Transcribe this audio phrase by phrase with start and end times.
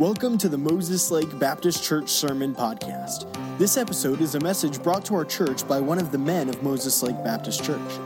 [0.00, 3.26] Welcome to the Moses Lake Baptist Church Sermon Podcast.
[3.58, 6.62] This episode is a message brought to our church by one of the men of
[6.62, 7.98] Moses Lake Baptist Church.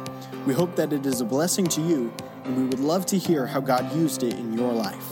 [0.45, 2.13] We hope that it is a blessing to you,
[2.43, 5.09] and we would love to hear how God used it in your life.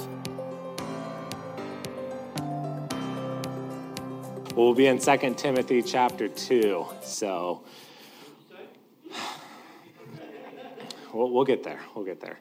[4.57, 6.85] We'll be in 2 Timothy chapter 2.
[7.03, 7.63] So
[11.15, 11.79] we'll, we'll get there.
[11.95, 12.41] We'll get there.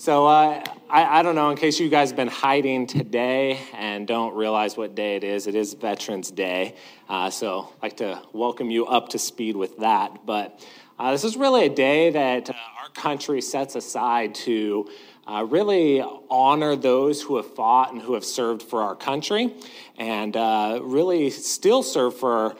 [0.00, 4.06] So uh, I, I, don't know, in case you guys have been hiding today and
[4.06, 6.76] don't realize what day it is, it is Veterans Day.
[7.08, 10.24] Uh, so I'd like to welcome you up to speed with that.
[10.24, 10.64] But
[11.00, 14.88] uh, this is really a day that uh, our country sets aside to
[15.26, 19.52] uh, really honor those who have fought and who have served for our country
[19.98, 22.54] and uh, really still serve for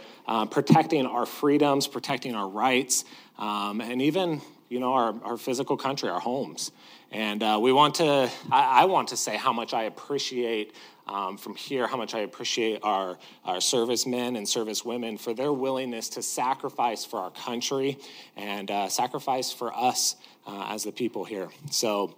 [0.50, 3.04] protecting our freedoms, protecting our rights,
[3.38, 6.72] um, and even you know, our, our physical country, our homes.
[7.10, 10.74] And uh, we want to, I, I, want to say how much I appreciate
[11.06, 16.10] um, from here, how much I appreciate our, our servicemen and servicewomen for their willingness
[16.10, 17.98] to sacrifice for our country
[18.36, 21.48] and uh, sacrifice for us uh, as the people here.
[21.70, 22.14] So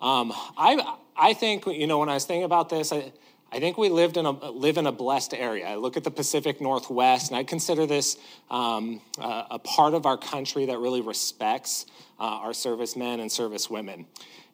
[0.00, 3.12] um, I, I think, you know, when I was thinking about this, I,
[3.52, 5.66] I think we lived in a, live in a blessed area.
[5.66, 8.16] I look at the Pacific Northwest, and I consider this
[8.48, 11.84] um, a, a part of our country that really respects
[12.24, 14.06] our servicemen and servicewomen.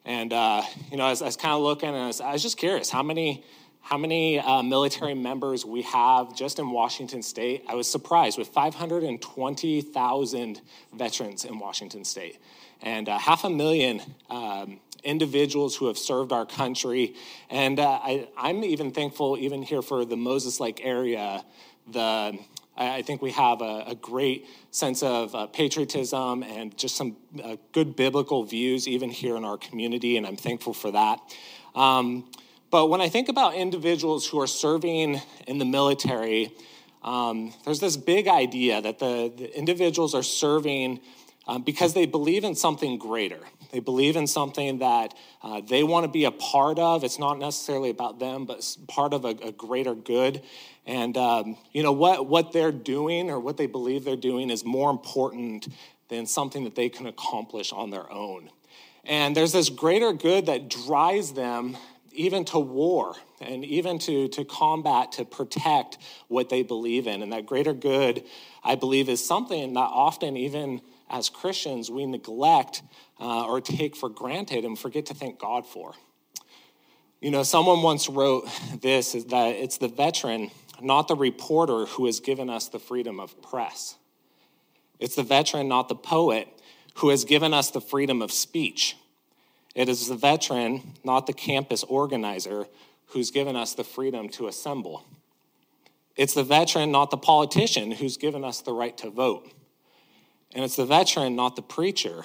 [0.05, 2.41] And uh, you know, I was, was kind of looking, and I was, I was,
[2.41, 3.43] just curious how many
[3.81, 7.63] how many uh, military members we have just in Washington State.
[7.67, 10.61] I was surprised with 520,000
[10.93, 12.37] veterans in Washington State,
[12.81, 14.01] and uh, half a million.
[14.29, 17.15] Um, individuals who have served our country.
[17.49, 21.45] And uh, I, am even thankful, even here for the Moses Lake area,
[21.87, 22.37] the
[22.77, 27.57] I think we have a, a great sense of uh, patriotism and just some uh,
[27.71, 31.19] good biblical views, even here in our community, and I'm thankful for that.
[31.73, 32.29] Um,
[32.69, 36.51] but when I think about individuals who are serving in the military,
[37.03, 40.99] um, there's this big idea that the, the individuals are serving
[41.47, 43.39] um, because they believe in something greater.
[43.71, 45.13] They believe in something that
[45.43, 47.03] uh, they want to be a part of.
[47.03, 50.41] It's not necessarily about them, but part of a, a greater good.
[50.85, 54.63] And um, you know what what they're doing or what they believe they're doing is
[54.63, 55.67] more important
[56.09, 58.49] than something that they can accomplish on their own.
[59.03, 61.77] And there's this greater good that drives them
[62.11, 67.21] even to war and even to, to combat, to protect what they believe in.
[67.21, 68.23] And that greater good,
[68.63, 72.81] I believe, is something that often, even as Christians, we neglect
[73.19, 75.93] uh, or take for granted and forget to thank God for.
[77.21, 78.47] You know, someone once wrote
[78.81, 80.51] this is that it's the veteran,
[80.81, 83.95] not the reporter, who has given us the freedom of press.
[84.99, 86.47] It's the veteran, not the poet,
[86.95, 88.97] who has given us the freedom of speech.
[89.75, 92.65] It is the veteran, not the campus organizer,
[93.07, 95.05] who's given us the freedom to assemble.
[96.15, 99.51] It's the veteran, not the politician, who's given us the right to vote.
[100.53, 102.23] And it's the veteran, not the preacher,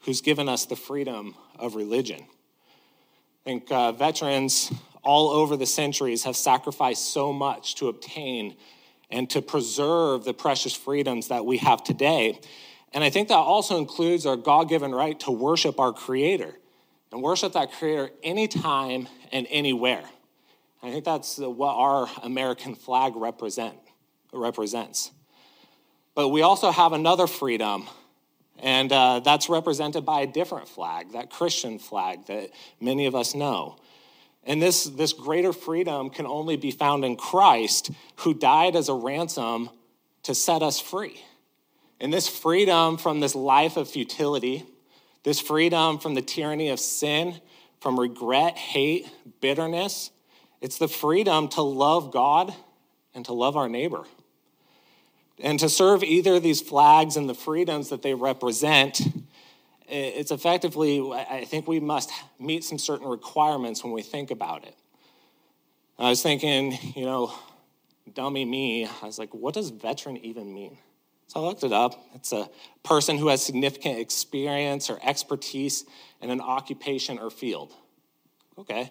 [0.00, 2.20] who's given us the freedom of religion.
[2.22, 4.72] I think uh, veterans
[5.02, 8.56] all over the centuries have sacrificed so much to obtain
[9.10, 12.40] and to preserve the precious freedoms that we have today.
[12.92, 16.56] And I think that also includes our God given right to worship our Creator
[17.12, 20.04] and worship that Creator anytime and anywhere.
[20.82, 23.76] I think that's what our American flag represent,
[24.32, 25.10] represents.
[26.16, 27.86] But we also have another freedom,
[28.58, 32.50] and uh, that's represented by a different flag, that Christian flag that
[32.80, 33.76] many of us know.
[34.42, 38.94] And this, this greater freedom can only be found in Christ, who died as a
[38.94, 39.68] ransom
[40.22, 41.20] to set us free.
[42.00, 44.64] And this freedom from this life of futility,
[45.22, 47.42] this freedom from the tyranny of sin,
[47.80, 49.06] from regret, hate,
[49.42, 50.10] bitterness,
[50.62, 52.54] it's the freedom to love God
[53.14, 54.04] and to love our neighbor.
[55.40, 59.00] And to serve either of these flags and the freedoms that they represent,
[59.88, 64.74] it's effectively, I think we must meet some certain requirements when we think about it.
[65.98, 67.32] I was thinking, you know,
[68.12, 70.78] dummy me, I was like, what does veteran even mean?
[71.28, 71.94] So I looked it up.
[72.14, 72.48] It's a
[72.82, 75.84] person who has significant experience or expertise
[76.20, 77.72] in an occupation or field.
[78.58, 78.90] Okay.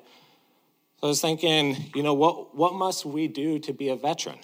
[1.00, 4.40] So I was thinking, you know, what, what must we do to be a veteran?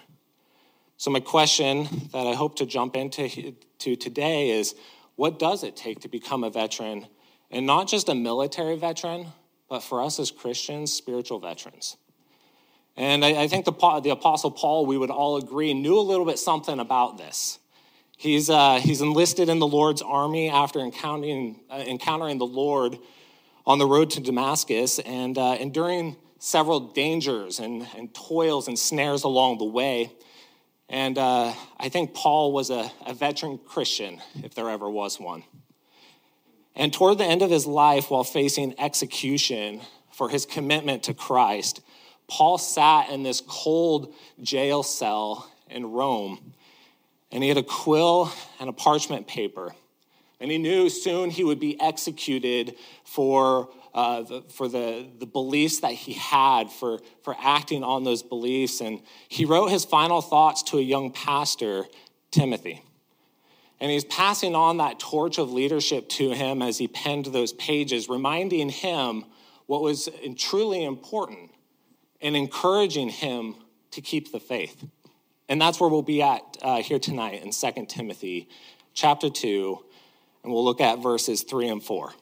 [1.02, 4.76] So, my question that I hope to jump into to today is
[5.16, 7.08] what does it take to become a veteran?
[7.50, 9.26] And not just a military veteran,
[9.68, 11.98] but for us as Christians, spiritual veterans.
[12.96, 13.72] And I, I think the,
[14.04, 17.58] the Apostle Paul, we would all agree, knew a little bit something about this.
[18.16, 23.00] He's, uh, he's enlisted in the Lord's army after encountering, uh, encountering the Lord
[23.66, 25.00] on the road to Damascus.
[25.00, 30.12] And, uh, and during several dangers and, and toils and snares along the way.
[30.92, 35.46] And uh, I think Paul was a, a veteran Christian, if there ever was one.
[36.76, 39.80] And toward the end of his life, while facing execution
[40.12, 41.80] for his commitment to Christ,
[42.28, 46.54] Paul sat in this cold jail cell in Rome,
[47.32, 48.30] and he had a quill
[48.60, 49.74] and a parchment paper.
[50.42, 55.92] And he knew soon he would be executed for, uh, for the, the beliefs that
[55.92, 58.82] he had, for, for acting on those beliefs.
[58.82, 61.86] And he wrote his final thoughts to a young pastor,
[62.32, 62.84] Timothy.
[63.80, 68.08] And he's passing on that torch of leadership to him as he penned those pages,
[68.08, 69.26] reminding him
[69.66, 70.08] what was
[70.38, 71.52] truly important
[72.22, 73.56] and encouraging him
[73.92, 74.86] to keep the faith.
[75.50, 78.48] And that's where we'll be at uh, here tonight in 2 Timothy
[78.94, 79.80] chapter 2,
[80.44, 82.14] and we'll look at verses 3 and 4.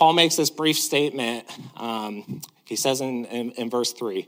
[0.00, 1.46] Paul makes this brief statement.
[1.76, 4.26] Um, he says in, in, in verse 3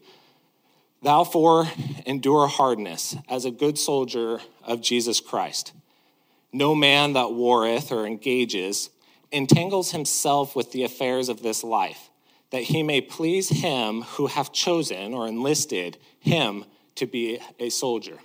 [1.02, 1.66] Thou for
[2.04, 5.72] endure hardness as a good soldier of Jesus Christ.
[6.52, 8.90] No man that warreth or engages
[9.30, 12.10] entangles himself with the affairs of this life,
[12.50, 16.66] that he may please him who hath chosen or enlisted him
[16.96, 18.18] to be a soldier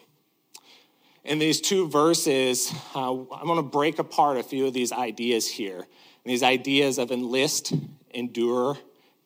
[1.27, 5.45] in these two verses, uh, I'm going to break apart a few of these ideas
[5.45, 5.85] here.
[6.27, 7.73] These ideas of enlist,
[8.11, 8.77] endure,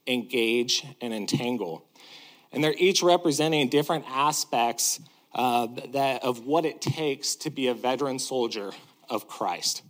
[0.05, 1.83] engage, and entangle.
[2.51, 4.99] And they're each representing different aspects
[5.33, 8.71] uh, that, of what it takes to be a veteran soldier
[9.09, 9.81] of Christ.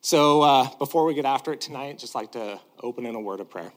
[0.00, 3.38] So uh, before we get after it tonight, just like to open in a word
[3.38, 3.72] of prayer.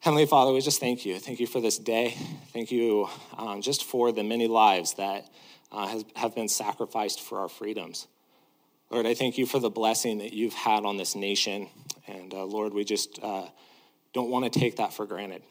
[0.00, 1.20] Heavenly Father, we just thank you.
[1.20, 2.16] Thank you for this day.
[2.52, 5.28] Thank you um, just for the many lives that
[5.70, 8.08] uh, has, have been sacrificed for our freedoms.
[8.90, 11.68] Lord, I thank you for the blessing that you've had on this nation.
[12.06, 13.46] And uh, Lord, we just uh,
[14.14, 15.42] don't want to take that for granted.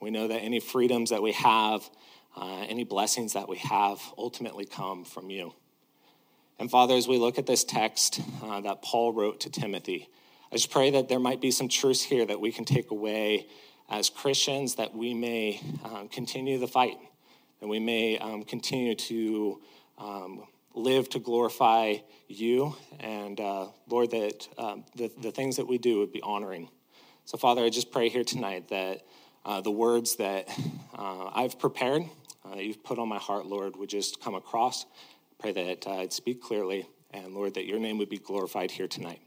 [0.00, 1.88] We know that any freedoms that we have,
[2.34, 5.52] uh, any blessings that we have, ultimately come from you.
[6.58, 10.08] And Father, as we look at this text uh, that Paul wrote to Timothy,
[10.50, 13.46] I just pray that there might be some truths here that we can take away
[13.90, 16.96] as Christians, that we may um, continue the fight
[17.60, 19.60] and we may um, continue to
[19.98, 20.44] um,
[20.74, 21.96] live to glorify
[22.28, 22.76] you.
[23.00, 26.68] And uh, Lord, that um, the, the things that we do would be honoring.
[27.24, 29.02] So, Father, I just pray here tonight that
[29.44, 30.48] uh, the words that
[30.96, 32.02] uh, I've prepared,
[32.44, 34.86] uh, that you've put on my heart, Lord, would just come across.
[35.38, 38.88] Pray that uh, I'd speak clearly, and Lord, that your name would be glorified here
[38.88, 39.20] tonight.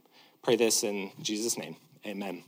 [0.44, 1.76] Pray this in Jesus' name.
[2.06, 2.44] Amen.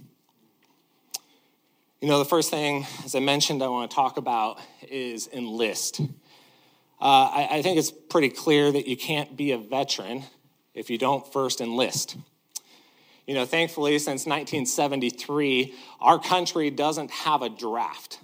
[2.01, 6.01] You know, the first thing, as I mentioned, I want to talk about is enlist.
[6.99, 10.23] Uh, I, I think it's pretty clear that you can't be a veteran
[10.73, 12.17] if you don't first enlist.
[13.25, 18.19] You know, thankfully, since 1973, our country doesn't have a draft.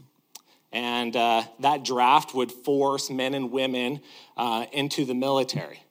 [0.71, 4.01] And uh, that draft would force men and women
[4.37, 5.83] uh, into the military.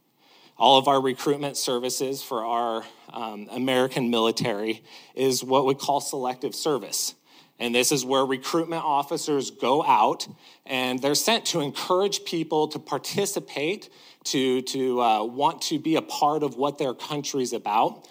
[0.56, 4.82] All of our recruitment services for our um, American military
[5.14, 7.14] is what we call selective service.
[7.60, 10.26] And this is where recruitment officers go out
[10.64, 13.90] and they're sent to encourage people to participate,
[14.24, 18.08] to, to uh, want to be a part of what their country's about.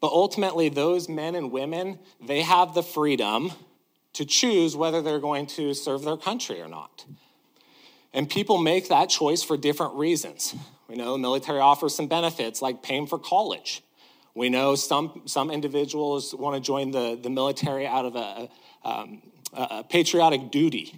[0.00, 3.52] But ultimately, those men and women, they have the freedom
[4.12, 7.04] to choose whether they're going to serve their country or not.
[8.12, 10.54] And people make that choice for different reasons.
[10.86, 13.82] We know the military offers some benefits like paying for college.
[14.34, 18.48] We know some, some individuals want to join the, the military out of a,
[18.84, 19.22] um,
[19.88, 20.94] patriotic duty.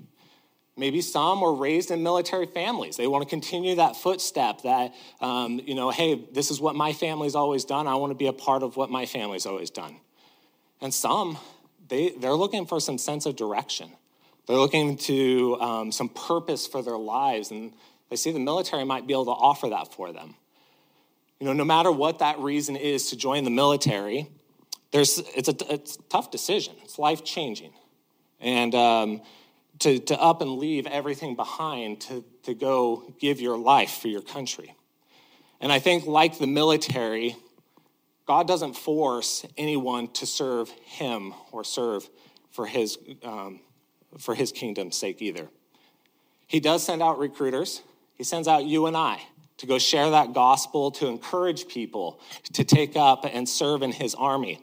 [0.76, 2.96] Maybe some were raised in military families.
[2.96, 6.92] They want to continue that footstep that, um, you know, hey, this is what my
[6.92, 7.86] family's always done.
[7.86, 9.96] I want to be a part of what my family's always done.
[10.80, 11.38] And some,
[11.88, 13.90] they, they're looking for some sense of direction.
[14.46, 17.72] They're looking to um, some purpose for their lives, and
[18.10, 20.34] they see the military might be able to offer that for them.
[21.38, 24.28] You know, no matter what that reason is to join the military,
[24.94, 26.76] there's, it's, a, it's a tough decision.
[26.84, 27.72] It's life changing.
[28.38, 29.22] And um,
[29.80, 34.22] to, to up and leave everything behind to, to go give your life for your
[34.22, 34.72] country.
[35.60, 37.34] And I think, like the military,
[38.24, 42.08] God doesn't force anyone to serve Him or serve
[42.52, 43.58] for His, um,
[44.18, 45.48] for his kingdom's sake either.
[46.46, 47.82] He does send out recruiters,
[48.14, 49.20] He sends out you and I
[49.56, 52.20] to go share that gospel, to encourage people
[52.52, 54.60] to take up and serve in His army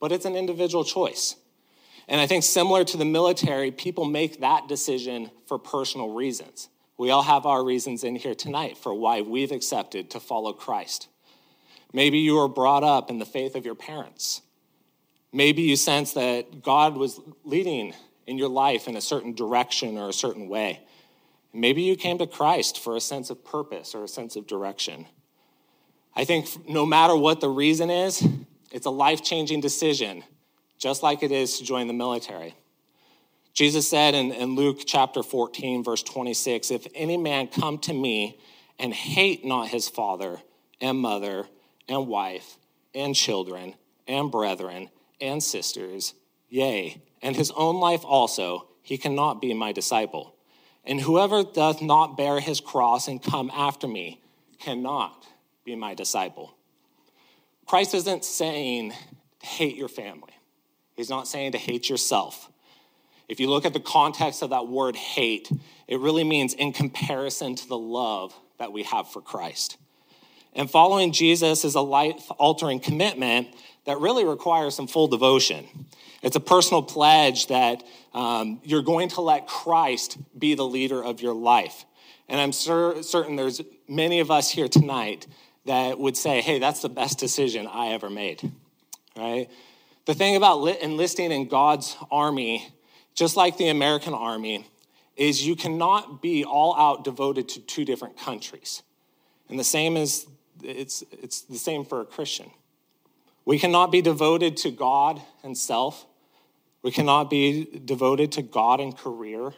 [0.00, 1.36] but it's an individual choice.
[2.08, 6.68] And I think similar to the military, people make that decision for personal reasons.
[6.98, 11.08] We all have our reasons in here tonight for why we've accepted to follow Christ.
[11.92, 14.42] Maybe you were brought up in the faith of your parents.
[15.32, 17.94] Maybe you sense that God was leading
[18.26, 20.80] in your life in a certain direction or a certain way.
[21.52, 25.06] Maybe you came to Christ for a sense of purpose or a sense of direction.
[26.14, 28.26] I think no matter what the reason is,
[28.70, 30.22] it's a life changing decision,
[30.78, 32.54] just like it is to join the military.
[33.52, 38.38] Jesus said in, in, Luke chapter 14, verse 26 If any man come to me
[38.78, 40.40] and hate not his father
[40.80, 41.46] and mother
[41.88, 42.56] and wife
[42.94, 43.74] and children
[44.06, 44.88] and brethren
[45.20, 46.14] and sisters,
[46.48, 50.36] yea, and his own life also, he cannot be my disciple.
[50.84, 54.20] And whoever doth not bear his cross and come after me
[54.58, 55.26] cannot
[55.64, 56.56] be my disciple.
[57.70, 58.94] Christ isn't saying
[59.44, 60.32] hate your family,
[60.96, 62.50] he's not saying to hate yourself.
[63.28, 65.48] If you look at the context of that word hate,
[65.86, 69.76] it really means in comparison to the love that we have for Christ.
[70.52, 73.46] And following Jesus is a life altering commitment
[73.84, 75.64] that really requires some full devotion.
[76.22, 81.22] It's a personal pledge that um, you're going to let Christ be the leader of
[81.22, 81.84] your life.
[82.28, 85.28] And I'm certain there's many of us here tonight
[85.70, 88.50] that would say, hey, that's the best decision I ever made,
[89.16, 89.48] right?
[90.06, 92.74] The thing about enlisting in God's army,
[93.14, 94.66] just like the American army,
[95.16, 98.82] is you cannot be all out devoted to two different countries.
[99.48, 100.26] And the same is,
[100.60, 102.50] it's, it's the same for a Christian.
[103.44, 106.06] We cannot be devoted to God and self
[106.82, 109.52] we cannot be devoted to God and career,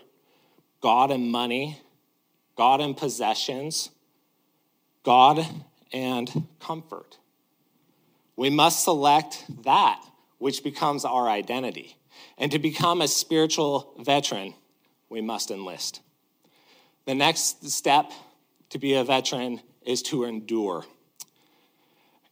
[0.80, 1.80] God and money,
[2.56, 3.90] God and possessions,
[5.04, 5.46] God
[5.92, 7.18] and comfort.
[8.36, 10.02] We must select that
[10.38, 11.96] which becomes our identity.
[12.36, 14.54] And to become a spiritual veteran,
[15.08, 16.00] we must enlist.
[17.04, 18.10] The next step
[18.70, 20.84] to be a veteran is to endure.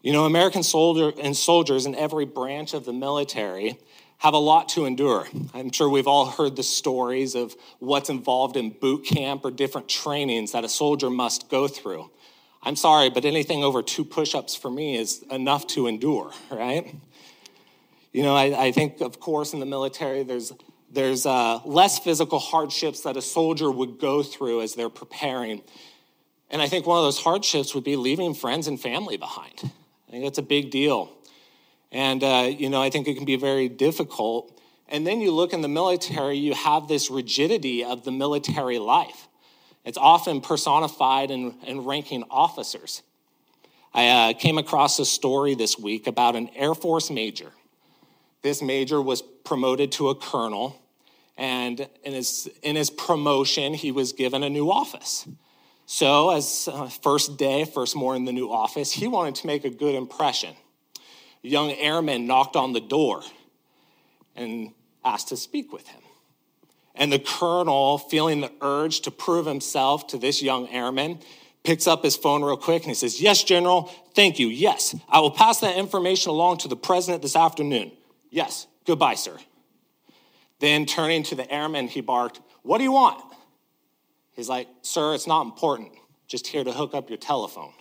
[0.02, 3.78] You know, American soldier and soldiers in every branch of the military
[4.18, 5.28] have a lot to endure.
[5.54, 9.88] I'm sure we've all heard the stories of what's involved in boot camp or different
[9.88, 12.10] trainings that a soldier must go through.
[12.62, 16.94] I'm sorry, but anything over two push ups for me is enough to endure, right?
[18.12, 20.52] You know, I, I think, of course, in the military, there's,
[20.90, 25.62] there's uh, less physical hardships that a soldier would go through as they're preparing.
[26.50, 29.54] And I think one of those hardships would be leaving friends and family behind.
[30.08, 31.10] I think that's a big deal.
[31.92, 34.60] And, uh, you know, I think it can be very difficult.
[34.88, 39.28] And then you look in the military, you have this rigidity of the military life.
[39.84, 43.02] It's often personified in, in ranking officers.
[43.92, 47.52] I uh, came across a story this week about an Air Force major.
[48.42, 50.80] This major was promoted to a colonel,
[51.36, 55.26] and in his, in his promotion, he was given a new office.
[55.86, 59.64] So, as uh, first day, first morning in the new office, he wanted to make
[59.64, 60.54] a good impression
[61.42, 63.22] young airman knocked on the door
[64.36, 64.72] and
[65.04, 66.02] asked to speak with him.
[66.94, 71.20] And the colonel, feeling the urge to prove himself to this young airman,
[71.62, 74.48] picks up his phone real quick and he says, Yes, General, thank you.
[74.48, 77.92] Yes, I will pass that information along to the president this afternoon.
[78.30, 79.36] Yes, goodbye, sir.
[80.58, 83.22] Then turning to the airman, he barked, What do you want?
[84.32, 85.92] He's like, Sir, it's not important.
[86.26, 87.72] Just here to hook up your telephone.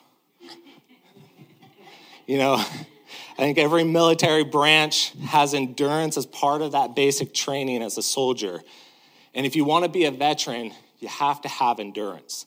[2.25, 7.81] you know, I think every military branch has endurance as part of that basic training
[7.81, 8.61] as a soldier.
[9.33, 12.45] And if you want to be a veteran, you have to have endurance.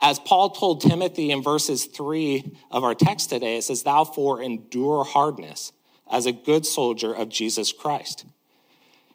[0.00, 4.40] As Paul told Timothy in verses three of our text today, it says, Thou for
[4.40, 5.72] endure hardness
[6.10, 8.24] as a good soldier of Jesus Christ.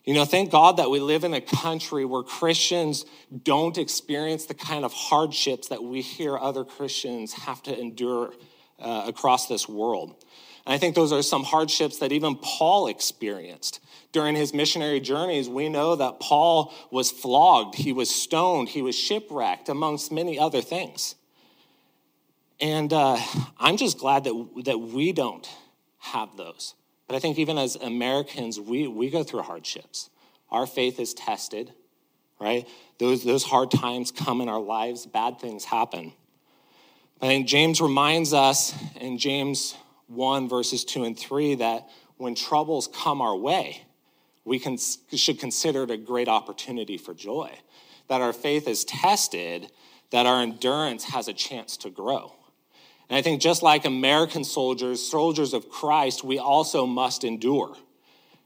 [0.03, 3.05] You know, thank God that we live in a country where Christians
[3.43, 8.33] don't experience the kind of hardships that we hear other Christians have to endure
[8.79, 10.22] uh, across this world.
[10.65, 13.79] And I think those are some hardships that even Paul experienced.
[14.12, 18.96] During his missionary journeys, we know that Paul was flogged, he was stoned, he was
[18.96, 21.15] shipwrecked, amongst many other things.
[22.62, 23.17] And uh,
[23.60, 25.50] I'm just glad that, that we don't
[26.00, 26.75] have those.
[27.08, 30.10] But I think even as Americans, we, we go through hardships.
[30.50, 31.74] Our faith is tested,
[32.39, 32.67] right?
[33.00, 36.13] Those, those hard times come in our lives, bad things happen.
[37.22, 39.75] I think James reminds us in James
[40.07, 43.83] 1, verses 2 and 3, that when troubles come our way,
[44.45, 47.51] we can, should consider it a great opportunity for joy.
[48.07, 49.72] That our faith is tested,
[50.12, 52.33] that our endurance has a chance to grow.
[53.10, 57.75] And I think just like American soldiers, soldiers of Christ, we also must endure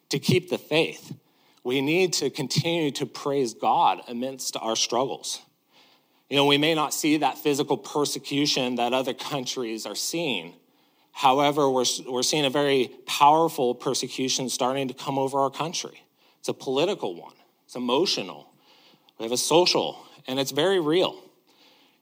[0.10, 1.14] to keep the faith.
[1.64, 5.42] We need to continue to praise God amidst our struggles.
[6.30, 10.54] You know, we may not see that physical persecution that other countries are seeing,
[11.18, 16.04] However, we're, we're seeing a very powerful persecution starting to come over our country.
[16.38, 17.34] It's a political one
[17.66, 18.48] it's emotional,
[19.18, 19.98] we have a social,
[20.28, 21.20] and it's very real.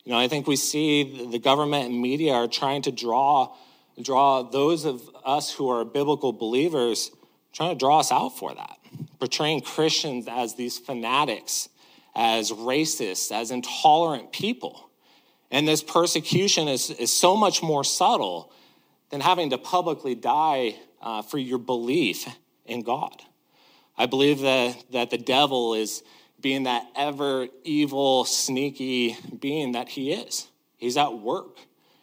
[0.04, 3.56] You know, I think we see the government and media are trying to draw,
[4.02, 7.10] draw those of us who are biblical believers,
[7.54, 8.78] trying to draw us out for that,
[9.18, 11.70] portraying Christians as these fanatics,
[12.16, 14.90] as racist, as intolerant people.
[15.52, 18.52] And this persecution is, is so much more subtle
[19.16, 22.28] than having to publicly die uh, for your belief
[22.66, 23.22] in God.
[23.98, 26.04] I believe that, that the devil is
[26.42, 30.50] being that ever evil, sneaky being that he is.
[30.76, 31.60] He's at work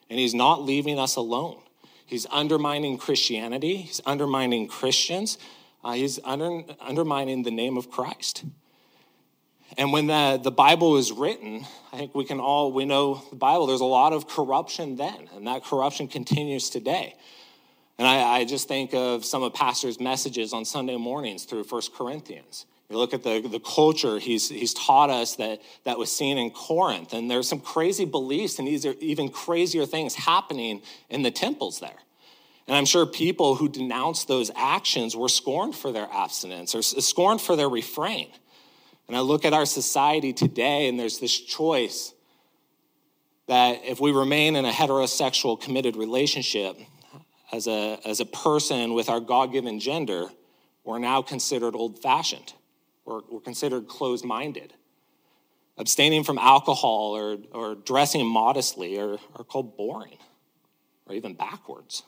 [0.09, 1.61] and he's not leaving us alone.
[2.07, 5.37] He's undermining Christianity, he's undermining Christians,
[5.85, 8.45] uh, he's under, undermining the name of Christ.
[9.78, 13.36] And when the, the Bible was written, I think we can all, we know the
[13.36, 17.14] Bible, there's a lot of corruption then, and that corruption continues today.
[17.98, 21.94] And I, I just think of some of Pastor's messages on Sunday mornings through First
[21.94, 22.66] Corinthians.
[22.90, 26.50] You look at the, the culture he's, he's taught us that, that was seen in
[26.50, 31.30] Corinth, and there's some crazy beliefs and these are even crazier things happening in the
[31.30, 31.98] temples there.
[32.68, 37.40] And I'm sure people who denounced those actions were scorned for their abstinence or scorned
[37.40, 38.28] for their refrain.
[39.12, 42.14] And I look at our society today, and there's this choice
[43.47, 46.78] that if we remain in a heterosexual committed relationship
[47.52, 50.28] as a, as a person with our God given gender,
[50.83, 52.54] we're now considered old fashioned.
[53.04, 54.73] We're, we're considered closed minded.
[55.76, 60.16] Abstaining from alcohol or, or dressing modestly are, are called boring
[61.04, 62.02] or even backwards.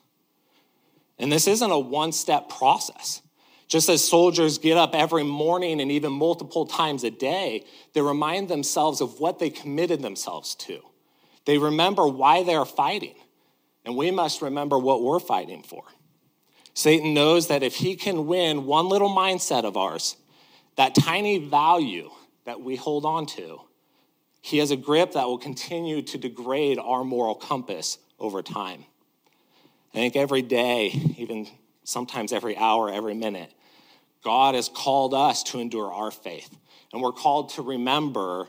[1.19, 3.21] And this isn't a one step process.
[3.69, 8.49] Just as soldiers get up every morning and even multiple times a day, they remind
[8.49, 10.81] themselves of what they committed themselves to.
[11.47, 13.15] They remember why they're fighting,
[13.85, 15.85] and we must remember what we're fighting for.
[16.75, 20.17] Satan knows that if he can win one little mindset of ours,
[20.77, 22.11] that tiny value
[22.45, 23.61] that we hold on to,
[24.41, 28.85] he has a grip that will continue to degrade our moral compass over time.
[29.95, 31.49] I think every day, even
[31.85, 33.53] sometimes every hour, every minute.
[34.23, 36.57] God has called us to endure our faith.
[36.93, 38.49] And we're called to remember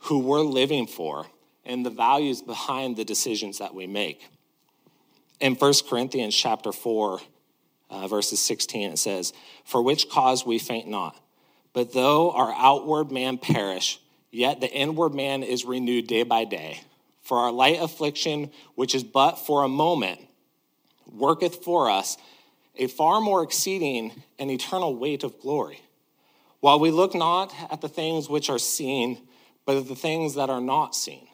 [0.00, 1.26] who we're living for
[1.64, 4.24] and the values behind the decisions that we make.
[5.40, 7.20] In 1 Corinthians chapter 4,
[7.90, 9.32] uh, verses 16, it says,
[9.64, 11.20] For which cause we faint not.
[11.72, 16.80] But though our outward man perish, yet the inward man is renewed day by day.
[17.22, 20.20] For our light affliction, which is but for a moment,
[21.12, 22.16] worketh for us
[22.78, 25.80] a far more exceeding and eternal weight of glory.
[26.60, 29.26] While we look not at the things which are seen,
[29.64, 31.28] but at the things that are not seen.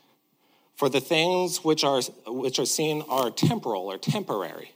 [0.75, 4.75] For the things which are, which are seen are temporal or temporary,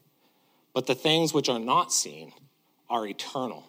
[0.73, 2.33] but the things which are not seen
[2.89, 3.67] are eternal.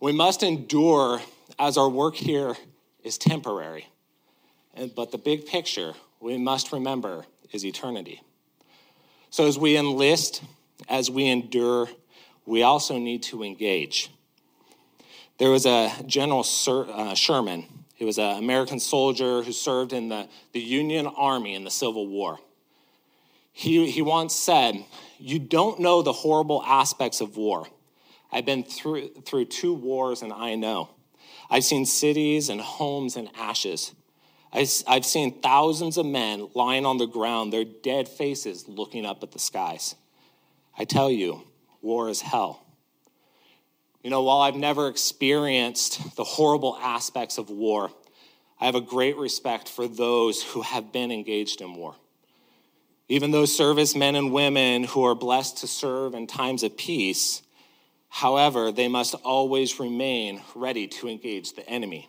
[0.00, 1.20] We must endure
[1.58, 2.56] as our work here
[3.04, 3.88] is temporary,
[4.94, 8.22] but the big picture we must remember is eternity.
[9.30, 10.42] So as we enlist
[10.88, 11.88] as we endure,
[12.44, 14.10] we also need to engage.
[15.38, 17.64] There was a General Sir, uh, Sherman.
[17.94, 22.06] He was an American soldier who served in the, the Union Army in the Civil
[22.06, 22.38] War.
[23.52, 24.84] He, he once said,
[25.18, 27.66] You don't know the horrible aspects of war.
[28.30, 30.90] I've been through, through two wars and I know.
[31.48, 33.94] I've seen cities and homes in ashes.
[34.52, 39.32] I've seen thousands of men lying on the ground, their dead faces looking up at
[39.32, 39.94] the skies.
[40.78, 41.42] I tell you,
[41.80, 42.66] war is hell.
[44.02, 47.90] You know, while I've never experienced the horrible aspects of war,
[48.60, 51.96] I have a great respect for those who have been engaged in war.
[53.08, 57.42] Even those servicemen and women who are blessed to serve in times of peace,
[58.08, 62.08] however, they must always remain ready to engage the enemy.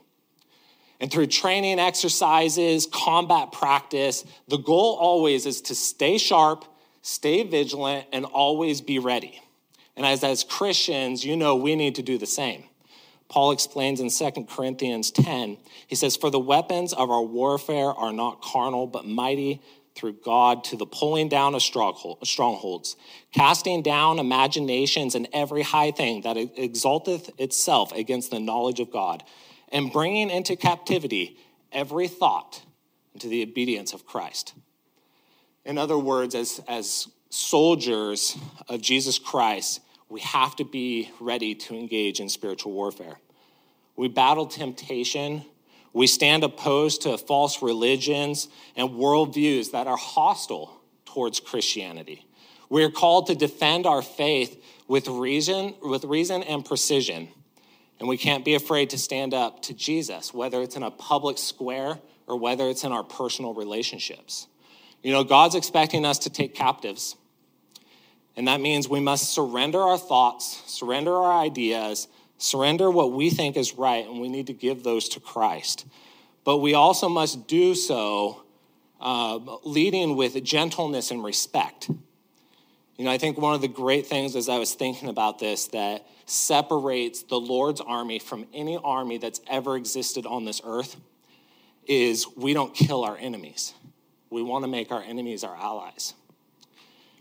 [0.99, 6.65] And through training exercises, combat practice, the goal always is to stay sharp,
[7.07, 9.41] stay vigilant, and always be ready.
[9.95, 12.65] And as, as Christians, you know we need to do the same.
[13.29, 18.11] Paul explains in 2 Corinthians 10, he says, For the weapons of our warfare are
[18.11, 19.61] not carnal, but mighty
[19.95, 22.95] through God to the pulling down of strongholds,
[23.31, 29.23] casting down imaginations and every high thing that exalteth itself against the knowledge of God
[29.71, 31.37] and bringing into captivity
[31.71, 32.63] every thought
[33.13, 34.53] into the obedience of Christ.
[35.67, 38.37] In other words, as, as soldiers
[38.69, 43.19] of Jesus Christ, we have to be ready to engage in spiritual warfare.
[43.97, 45.43] We battle temptation.
[45.91, 52.25] We stand opposed to false religions and worldviews that are hostile towards Christianity.
[52.69, 57.27] We are called to defend our faith with reason, with reason and precision
[57.99, 61.37] And we can't be afraid to stand up to Jesus, whether it's in a public
[61.37, 64.47] square or whether it's in our personal relationships.
[65.07, 67.15] You know, God's expecting us to take captives.
[68.35, 73.55] And that means we must surrender our thoughts, surrender our ideas, surrender what we think
[73.55, 75.85] is right, and we need to give those to Christ.
[76.43, 78.43] But we also must do so
[78.99, 81.89] uh, leading with gentleness and respect.
[82.97, 85.67] You know, I think one of the great things as I was thinking about this
[85.67, 90.97] that separates the Lord's army from any army that's ever existed on this earth
[91.85, 93.73] is we don't kill our enemies.
[94.29, 96.13] We want to make our enemies our allies.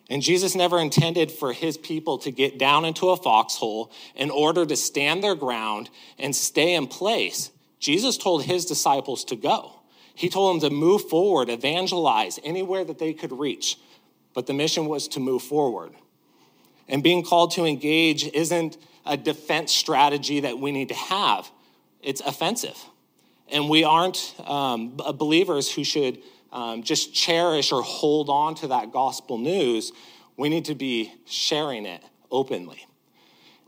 [0.08, 4.64] And Jesus never intended for his people to get down into a foxhole in order
[4.64, 7.50] to stand their ground and stay in place.
[7.80, 9.72] Jesus told his disciples to go.
[10.14, 13.78] He told them to move forward, evangelize anywhere that they could reach.
[14.32, 15.92] But the mission was to move forward.
[16.88, 21.50] And being called to engage isn't a defense strategy that we need to have,
[22.00, 22.78] it's offensive.
[23.48, 26.18] And we aren't um, believers who should
[26.52, 29.92] um, just cherish or hold on to that gospel news.
[30.36, 32.86] We need to be sharing it openly.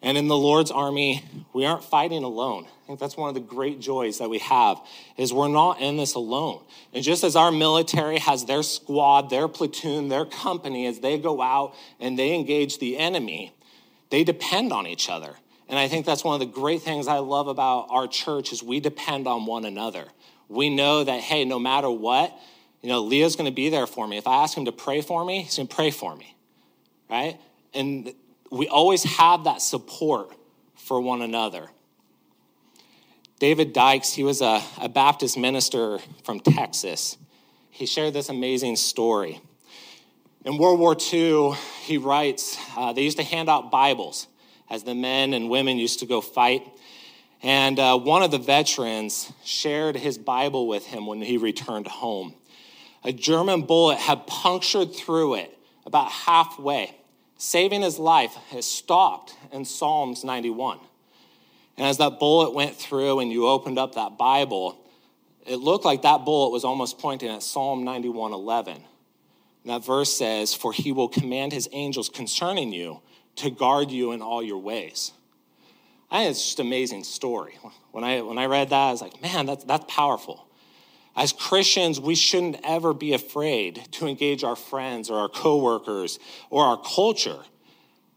[0.02, 2.66] And in the Lord's army, we aren't fighting alone.
[2.66, 4.80] I think that's one of the great joys that we have
[5.16, 6.62] is we're not in this alone.
[6.94, 11.42] And just as our military has their squad, their platoon, their company as they go
[11.42, 13.52] out and they engage the enemy,
[14.10, 15.34] they depend on each other.
[15.68, 18.62] And I think that's one of the great things I love about our church is
[18.62, 20.06] we depend on one another.
[20.48, 22.34] We know that hey, no matter what,
[22.82, 24.18] you know, Leah's going to be there for me.
[24.18, 26.36] If I ask him to pray for me, he's going to pray for me.
[27.10, 27.38] Right?
[27.74, 28.12] And
[28.50, 30.32] we always have that support
[30.76, 31.68] for one another.
[33.38, 37.16] David Dykes, he was a, a Baptist minister from Texas.
[37.70, 39.40] He shared this amazing story.
[40.44, 44.26] In World War II, he writes, uh, they used to hand out Bibles
[44.70, 46.62] as the men and women used to go fight.
[47.42, 52.34] And uh, one of the veterans shared his Bible with him when he returned home.
[53.04, 55.56] A German bullet had punctured through it
[55.86, 56.94] about halfway
[57.38, 60.80] saving his life It stopped in Psalms 91.
[61.76, 64.76] And as that bullet went through and you opened up that Bible,
[65.46, 68.84] it looked like that bullet was almost pointing at Psalm 91:11.
[69.62, 73.00] And that verse says, "For he will command his angels concerning you
[73.36, 75.12] to guard you in all your ways."
[76.10, 77.58] I think it's just an amazing story.
[77.92, 80.47] When I when I read that, I was like, man, that's that's powerful.
[81.18, 86.64] As Christians, we shouldn't ever be afraid to engage our friends or our coworkers or
[86.64, 87.40] our culture.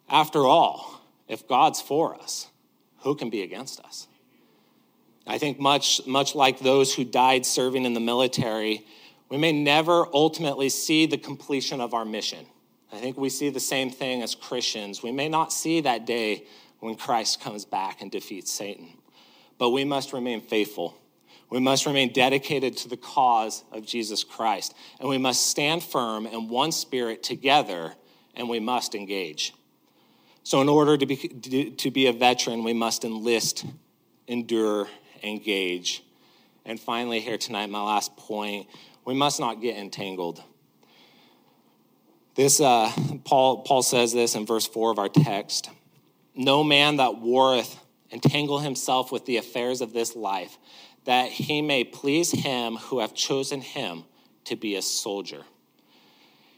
[0.08, 2.48] After all, if God's for us,
[3.00, 4.08] who can be against us?
[5.26, 8.86] I think much, much like those who died serving in the military,
[9.30, 12.46] we may never ultimately see the completion of our mission.
[12.92, 15.02] I think we see the same thing as Christians.
[15.02, 16.44] We may not see that day
[16.82, 18.90] when Christ comes back and defeats Satan,
[19.58, 21.01] but we must remain faithful
[21.52, 24.74] we must remain dedicated to the cause of Jesus Christ.
[25.00, 27.94] And we must stand firm in one spirit together,
[28.36, 29.54] and we must engage.
[30.44, 33.66] So, in order to be, to be a veteran, we must enlist,
[34.28, 34.88] endure,
[35.22, 36.04] engage.
[36.66, 38.68] And finally, here tonight, my last point
[39.04, 40.42] we must not get entangled.
[42.36, 42.92] This, uh,
[43.26, 45.70] Paul, Paul says this in verse 4 of our text
[46.34, 47.78] No man that warreth
[48.12, 50.58] entangle himself with the affairs of this life
[51.06, 54.04] that he may please him who have chosen him
[54.46, 55.44] to be a soldier.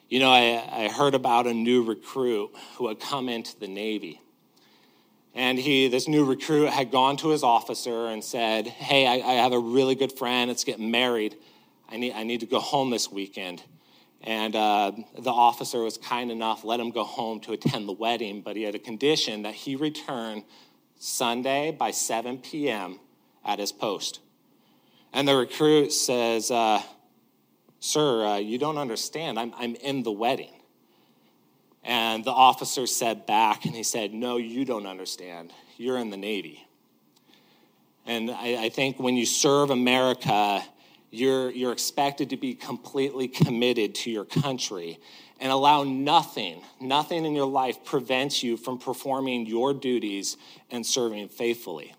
[0.09, 4.21] You know, I, I heard about a new recruit who had come into the Navy.
[5.33, 9.33] And he, this new recruit had gone to his officer and said, Hey, I, I
[9.35, 10.51] have a really good friend.
[10.51, 11.35] It's getting married.
[11.89, 13.63] I need, I need to go home this weekend.
[14.21, 18.41] And uh, the officer was kind enough, let him go home to attend the wedding,
[18.41, 20.43] but he had a condition that he return
[20.97, 22.99] Sunday by 7 p.m.
[23.43, 24.21] at his post.
[25.13, 26.81] And the recruit says, uh,
[27.79, 29.37] Sir, uh, you don't understand.
[29.37, 30.53] I'm, I'm in the wedding.
[31.83, 35.53] And the officer said back, and he said, No, you don't understand.
[35.77, 36.65] You're in the Navy.
[38.05, 40.63] And I, I think when you serve America,
[41.11, 44.99] you're, you're expected to be completely committed to your country
[45.39, 50.37] and allow nothing, nothing in your life prevents you from performing your duties
[50.71, 51.93] and serving faithfully.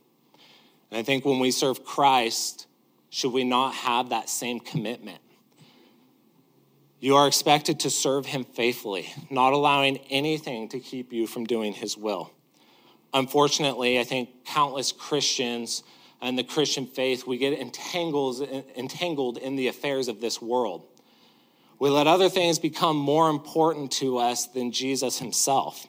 [0.91, 2.67] And I think when we serve Christ,
[3.15, 5.21] should we not have that same commitment?
[6.99, 11.75] You are expected to serve him faithfully, not allowing anything to keep you from doing
[11.75, 12.33] his will.
[13.13, 15.85] Unfortunately, I think countless Christians
[16.21, 18.41] and the Christian faith, we get entangled,
[19.39, 20.85] in the affairs of this world.
[21.79, 25.87] We let other things become more important to us than Jesus himself.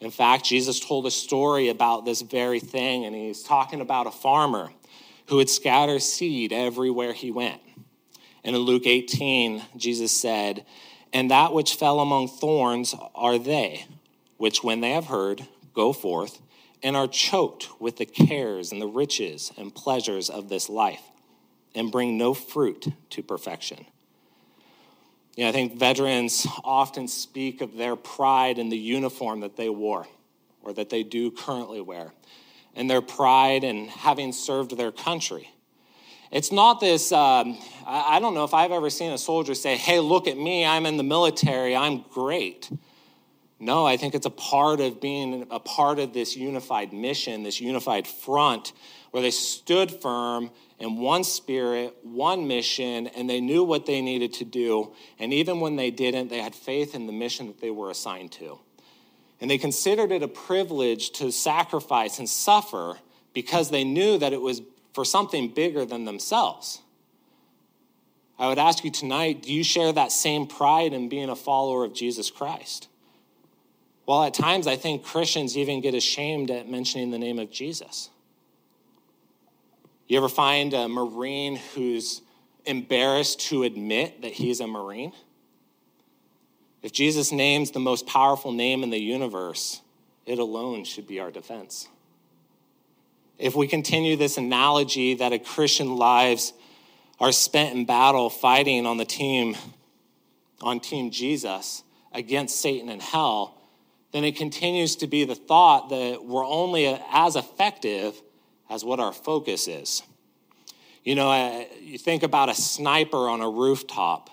[0.00, 4.10] In fact, Jesus told a story about this very thing, and he's talking about a
[4.10, 4.70] farmer
[5.26, 7.60] who would scatter seed everywhere he went.
[8.44, 10.64] And in Luke 18, Jesus said,
[11.12, 13.86] And that which fell among thorns are they,
[14.36, 16.40] which when they have heard, go forth,
[16.82, 21.02] and are choked with the cares and the riches and pleasures of this life,
[21.74, 23.84] and bring no fruit to perfection.
[25.36, 29.68] You know, I think veterans often speak of their pride in the uniform that they
[29.68, 30.06] wore
[30.62, 32.12] or that they do currently wear,
[32.74, 35.50] and their pride and having served their country.
[36.30, 39.98] It's not this, um, I don't know if I've ever seen a soldier say, hey,
[39.98, 42.70] look at me, I'm in the military, I'm great.
[43.58, 47.60] No, I think it's a part of being a part of this unified mission, this
[47.60, 48.72] unified front,
[49.10, 54.32] where they stood firm in one spirit, one mission, and they knew what they needed
[54.34, 54.94] to do.
[55.18, 58.32] And even when they didn't, they had faith in the mission that they were assigned
[58.32, 58.58] to.
[59.40, 62.98] And they considered it a privilege to sacrifice and suffer
[63.32, 64.60] because they knew that it was
[64.92, 66.82] for something bigger than themselves.
[68.38, 71.84] I would ask you tonight do you share that same pride in being a follower
[71.84, 72.88] of Jesus Christ?
[74.06, 78.10] Well, at times I think Christians even get ashamed at mentioning the name of Jesus.
[80.08, 82.22] You ever find a Marine who's
[82.64, 85.12] embarrassed to admit that he's a Marine?
[86.82, 89.80] If Jesus names the most powerful name in the universe,
[90.26, 91.88] it alone should be our defense.
[93.38, 96.52] If we continue this analogy that a Christian lives
[97.18, 99.56] are spent in battle fighting on the team,
[100.62, 103.56] on Team Jesus against Satan and hell,
[104.12, 108.20] then it continues to be the thought that we're only as effective
[108.68, 110.02] as what our focus is.
[111.04, 114.30] You know, uh, you think about a sniper on a rooftop.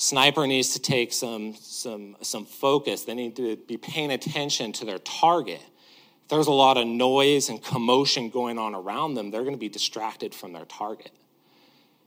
[0.00, 3.02] Sniper needs to take some, some, some focus.
[3.02, 5.60] They need to be paying attention to their target.
[5.60, 9.58] If there's a lot of noise and commotion going on around them, they're going to
[9.58, 11.10] be distracted from their target.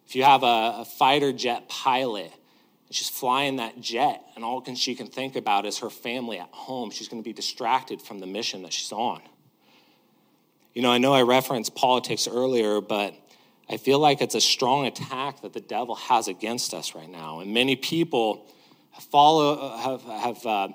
[0.07, 2.31] If you have a, a fighter jet pilot
[2.87, 6.49] and she's flying that jet, and all she can think about is her family at
[6.51, 9.21] home, she's going to be distracted from the mission that she's on.
[10.73, 13.13] You know, I know I referenced politics earlier, but
[13.71, 17.39] I feel like it's a strong attack that the devil has against us right now.
[17.39, 18.45] And many people
[19.11, 20.67] follow, have, have uh,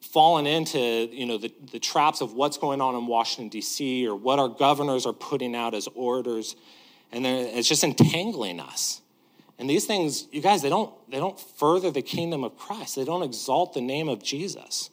[0.00, 4.14] fallen into you know, the, the traps of what's going on in Washington, D.C., or
[4.14, 6.54] what our governors are putting out as orders.
[7.10, 9.00] And it's just entangling us.
[9.58, 12.94] And these things, you guys, they don't, they don't further the kingdom of Christ.
[12.94, 14.90] They don't exalt the name of Jesus.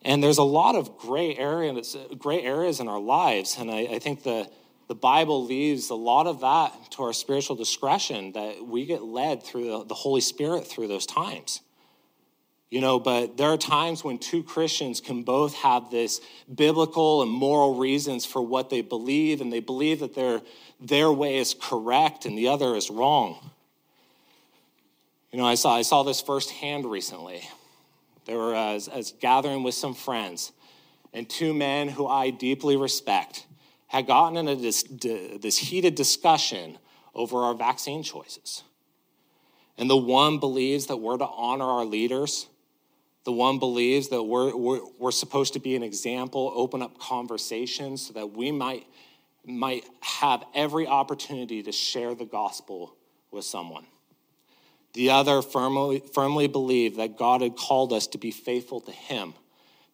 [0.00, 3.58] And there's a lot of gray areas, gray areas in our lives.
[3.58, 4.48] And I, I think the,
[4.88, 9.42] the Bible leaves a lot of that to our spiritual discretion that we get led
[9.42, 11.60] through the, Holy Spirit through those times.
[12.70, 16.20] You know, but there are times when two Christians can both have this
[16.54, 20.40] biblical and moral reasons for what they believe, and they believe that their,
[20.80, 23.50] their way is correct and the other is wrong.
[25.32, 27.46] You know, I saw, I saw this firsthand recently.
[28.24, 30.52] There were, uh, as gathering with some friends,
[31.12, 33.46] and two men who I deeply respect
[33.88, 36.78] had gotten in a, this, this heated discussion
[37.14, 38.62] over our vaccine choices.
[39.76, 42.48] And the one believes that we're to honor our leaders.
[43.24, 48.06] The one believes that we're, we're, we're supposed to be an example, open up conversations
[48.06, 48.86] so that we might,
[49.44, 52.94] might have every opportunity to share the gospel
[53.30, 53.86] with someone.
[54.94, 59.34] The other firmly, firmly believed that God had called us to be faithful to Him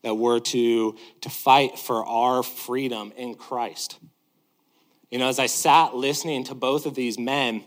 [0.05, 3.99] that we're to, to fight for our freedom in Christ.
[5.11, 7.65] You know, as I sat listening to both of these men,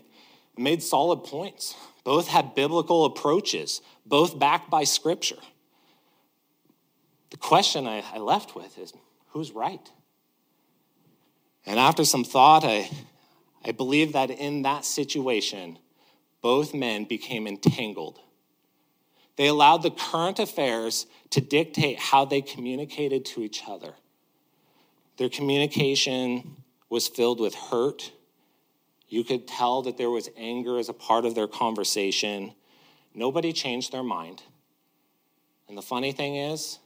[0.56, 1.74] made solid points.
[2.04, 5.38] Both had biblical approaches, both backed by scripture.
[7.30, 8.92] The question I, I left with is
[9.30, 9.90] who's right?
[11.66, 12.88] And after some thought, I,
[13.64, 15.78] I believe that in that situation,
[16.40, 18.20] both men became entangled
[19.38, 23.94] they allowed the current affairs to dictate how they communicated to each other.
[25.16, 26.56] Their communication
[26.90, 28.10] was filled with hurt.
[29.08, 32.52] You could tell that there was anger as a part of their conversation.
[33.14, 34.42] Nobody changed their mind.
[35.68, 36.80] And the funny thing is,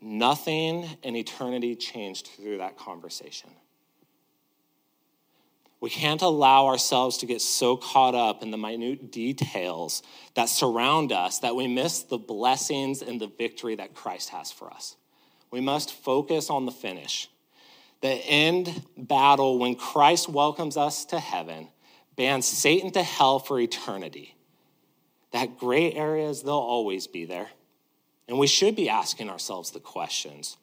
[0.00, 3.50] nothing in eternity changed through that conversation.
[5.80, 10.02] We can't allow ourselves to get so caught up in the minute details
[10.34, 14.72] that surround us that we miss the blessings and the victory that Christ has for
[14.72, 14.96] us.
[15.50, 17.28] We must focus on the finish.
[18.00, 21.68] The end battle, when Christ welcomes us to heaven,
[22.16, 24.34] bans Satan to hell for eternity.
[25.32, 27.48] That gray areas, they'll always be there.
[28.28, 30.56] And we should be asking ourselves the questions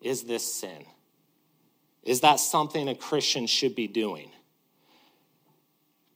[0.00, 0.84] Is this sin?
[2.02, 4.30] Is that something a Christian should be doing?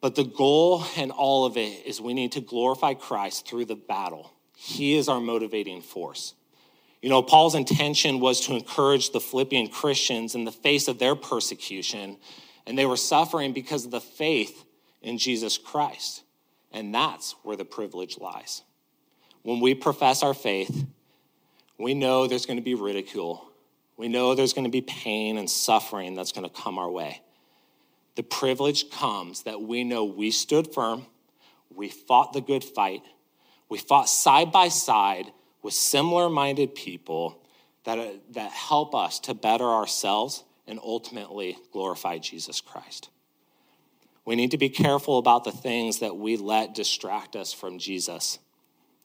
[0.03, 3.77] But the goal in all of it is we need to glorify Christ through the
[3.77, 4.35] battle.
[4.57, 6.35] He is our motivating force.
[7.01, 11.15] You know, Paul's intention was to encourage the Philippian Christians in the face of their
[11.15, 12.19] persecution,
[12.67, 14.65] and they were suffering because of the faith
[15.03, 16.25] in Jesus Christ.
[16.73, 18.63] And that's where the privilege lies.
[19.43, 20.85] When we profess our faith,
[21.79, 23.49] we know there's going to be ridicule.
[23.97, 27.22] We know there's going to be pain and suffering that's going to come our way.
[28.15, 31.07] The privilege comes that we know we stood firm,
[31.75, 33.03] we fought the good fight,
[33.69, 37.43] we fought side by side with similar minded people
[37.85, 43.09] that, uh, that help us to better ourselves and ultimately glorify Jesus Christ.
[44.25, 48.39] We need to be careful about the things that we let distract us from Jesus.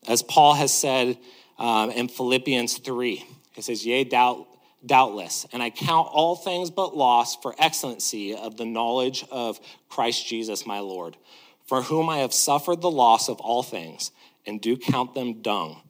[0.08, 1.18] As Paul has said
[1.58, 4.48] um, in Philippians 3, he says, Yea, doubt,
[4.86, 9.60] doubtless, and I count all things but loss for excellency of the knowledge of
[9.90, 11.18] Christ Jesus my Lord,
[11.66, 14.12] for whom I have suffered the loss of all things,
[14.46, 15.82] and do count them dung,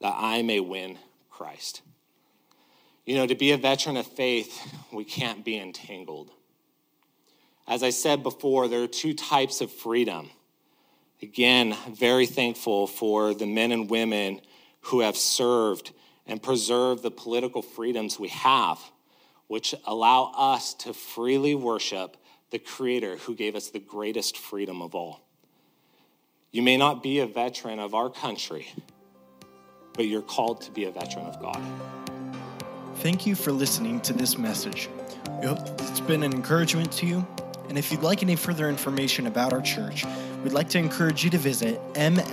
[0.00, 0.98] that I may win
[1.30, 1.82] Christ.
[3.04, 4.60] You know, to be a veteran of faith,
[4.92, 6.30] we can't be entangled.
[7.66, 10.30] As I said before, there are two types of freedom.
[11.20, 14.40] Again, very thankful for the men and women
[14.82, 15.92] who have served
[16.26, 18.78] and preserve the political freedoms we have,
[19.48, 22.16] which allow us to freely worship
[22.50, 25.20] the Creator who gave us the greatest freedom of all.
[26.50, 28.68] You may not be a veteran of our country,
[29.94, 31.62] but you're called to be a veteran of God.
[32.96, 34.88] Thank you for listening to this message.
[35.40, 37.26] We hope it's been an encouragement to you
[37.72, 40.04] and if you'd like any further information about our church,
[40.44, 42.28] we'd like to encourage you to visit mlbc.church.